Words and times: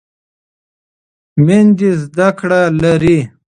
میندې 1.45 1.89
زده 2.03 2.29
کړه 2.39 2.61
لري. 2.81 3.19